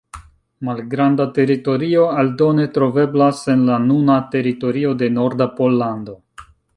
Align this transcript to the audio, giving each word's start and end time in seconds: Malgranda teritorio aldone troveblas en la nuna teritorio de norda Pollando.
Malgranda 0.67 1.25
teritorio 1.35 2.05
aldone 2.21 2.65
troveblas 2.77 3.41
en 3.55 3.61
la 3.69 3.77
nuna 3.85 4.15
teritorio 4.37 4.95
de 5.03 5.11
norda 5.19 5.47
Pollando. 5.61 6.17